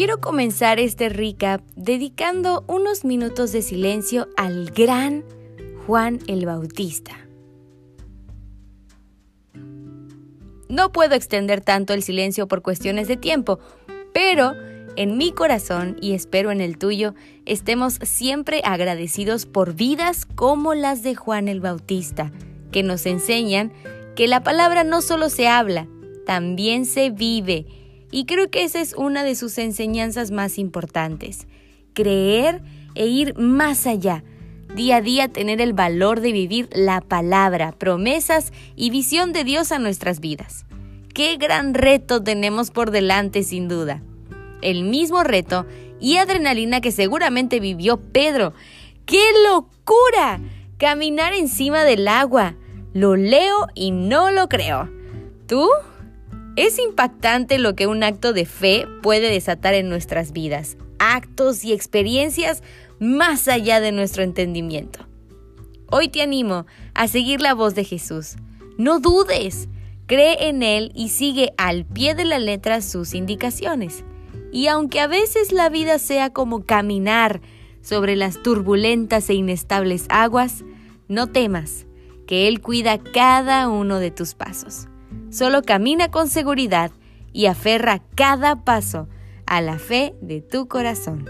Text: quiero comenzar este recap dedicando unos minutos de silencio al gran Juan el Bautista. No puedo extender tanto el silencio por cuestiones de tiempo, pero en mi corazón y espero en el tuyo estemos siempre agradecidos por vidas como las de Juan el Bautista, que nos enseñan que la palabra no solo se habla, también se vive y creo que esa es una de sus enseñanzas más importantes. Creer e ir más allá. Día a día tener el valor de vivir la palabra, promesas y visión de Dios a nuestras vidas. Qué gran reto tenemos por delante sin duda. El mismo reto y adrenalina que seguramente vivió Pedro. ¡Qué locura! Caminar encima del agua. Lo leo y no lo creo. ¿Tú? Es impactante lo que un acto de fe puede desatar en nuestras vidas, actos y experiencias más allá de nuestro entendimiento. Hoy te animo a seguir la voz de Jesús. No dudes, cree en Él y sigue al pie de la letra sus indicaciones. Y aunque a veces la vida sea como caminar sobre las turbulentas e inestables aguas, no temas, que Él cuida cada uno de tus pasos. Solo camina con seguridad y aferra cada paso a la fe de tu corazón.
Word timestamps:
quiero 0.00 0.18
comenzar 0.18 0.80
este 0.80 1.10
recap 1.10 1.60
dedicando 1.76 2.64
unos 2.66 3.04
minutos 3.04 3.52
de 3.52 3.60
silencio 3.60 4.28
al 4.38 4.70
gran 4.70 5.26
Juan 5.86 6.20
el 6.26 6.46
Bautista. 6.46 7.12
No 10.70 10.90
puedo 10.90 11.14
extender 11.14 11.60
tanto 11.60 11.92
el 11.92 12.02
silencio 12.02 12.48
por 12.48 12.62
cuestiones 12.62 13.08
de 13.08 13.18
tiempo, 13.18 13.58
pero 14.14 14.54
en 14.96 15.18
mi 15.18 15.32
corazón 15.32 15.98
y 16.00 16.14
espero 16.14 16.50
en 16.50 16.62
el 16.62 16.78
tuyo 16.78 17.14
estemos 17.44 17.98
siempre 18.02 18.62
agradecidos 18.64 19.44
por 19.44 19.74
vidas 19.74 20.24
como 20.24 20.72
las 20.72 21.02
de 21.02 21.14
Juan 21.14 21.46
el 21.46 21.60
Bautista, 21.60 22.32
que 22.72 22.82
nos 22.82 23.04
enseñan 23.04 23.70
que 24.16 24.28
la 24.28 24.42
palabra 24.42 24.82
no 24.82 25.02
solo 25.02 25.28
se 25.28 25.46
habla, 25.46 25.88
también 26.24 26.86
se 26.86 27.10
vive 27.10 27.66
y 28.10 28.24
creo 28.24 28.50
que 28.50 28.64
esa 28.64 28.80
es 28.80 28.94
una 28.94 29.22
de 29.22 29.34
sus 29.34 29.58
enseñanzas 29.58 30.30
más 30.30 30.58
importantes. 30.58 31.46
Creer 31.94 32.62
e 32.94 33.06
ir 33.06 33.36
más 33.38 33.86
allá. 33.86 34.24
Día 34.74 34.96
a 34.96 35.00
día 35.00 35.28
tener 35.28 35.60
el 35.60 35.72
valor 35.72 36.20
de 36.20 36.32
vivir 36.32 36.68
la 36.72 37.00
palabra, 37.00 37.72
promesas 37.72 38.52
y 38.76 38.90
visión 38.90 39.32
de 39.32 39.44
Dios 39.44 39.72
a 39.72 39.78
nuestras 39.78 40.20
vidas. 40.20 40.64
Qué 41.12 41.36
gran 41.36 41.74
reto 41.74 42.22
tenemos 42.22 42.70
por 42.70 42.90
delante 42.90 43.42
sin 43.42 43.68
duda. 43.68 44.02
El 44.62 44.84
mismo 44.84 45.24
reto 45.24 45.66
y 46.00 46.16
adrenalina 46.16 46.80
que 46.80 46.92
seguramente 46.92 47.60
vivió 47.60 47.98
Pedro. 47.98 48.54
¡Qué 49.06 49.22
locura! 49.48 50.40
Caminar 50.78 51.34
encima 51.34 51.84
del 51.84 52.06
agua. 52.08 52.54
Lo 52.92 53.16
leo 53.16 53.66
y 53.74 53.90
no 53.90 54.30
lo 54.30 54.48
creo. 54.48 54.88
¿Tú? 55.46 55.68
Es 56.56 56.78
impactante 56.78 57.58
lo 57.58 57.76
que 57.76 57.86
un 57.86 58.02
acto 58.02 58.32
de 58.32 58.44
fe 58.44 58.86
puede 59.02 59.30
desatar 59.30 59.74
en 59.74 59.88
nuestras 59.88 60.32
vidas, 60.32 60.76
actos 60.98 61.64
y 61.64 61.72
experiencias 61.72 62.62
más 62.98 63.46
allá 63.46 63.80
de 63.80 63.92
nuestro 63.92 64.24
entendimiento. 64.24 65.06
Hoy 65.90 66.08
te 66.08 66.22
animo 66.22 66.66
a 66.94 67.08
seguir 67.08 67.40
la 67.40 67.54
voz 67.54 67.74
de 67.74 67.84
Jesús. 67.84 68.36
No 68.78 68.98
dudes, 68.98 69.68
cree 70.06 70.48
en 70.48 70.62
Él 70.62 70.90
y 70.94 71.10
sigue 71.10 71.52
al 71.56 71.84
pie 71.84 72.14
de 72.14 72.24
la 72.24 72.38
letra 72.38 72.82
sus 72.82 73.14
indicaciones. 73.14 74.04
Y 74.52 74.66
aunque 74.66 75.00
a 75.00 75.06
veces 75.06 75.52
la 75.52 75.68
vida 75.68 75.98
sea 75.98 76.30
como 76.30 76.66
caminar 76.66 77.40
sobre 77.80 78.16
las 78.16 78.42
turbulentas 78.42 79.30
e 79.30 79.34
inestables 79.34 80.06
aguas, 80.08 80.64
no 81.06 81.28
temas, 81.28 81.86
que 82.26 82.48
Él 82.48 82.60
cuida 82.60 82.98
cada 82.98 83.68
uno 83.68 83.98
de 83.98 84.10
tus 84.10 84.34
pasos. 84.34 84.89
Solo 85.30 85.62
camina 85.62 86.10
con 86.10 86.28
seguridad 86.28 86.90
y 87.32 87.46
aferra 87.46 88.02
cada 88.14 88.64
paso 88.64 89.08
a 89.46 89.60
la 89.60 89.78
fe 89.78 90.14
de 90.20 90.40
tu 90.40 90.68
corazón. 90.68 91.28